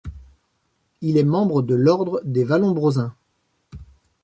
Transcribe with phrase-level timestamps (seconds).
[1.01, 3.13] Il est membre de l'ordre des Vallombrosains.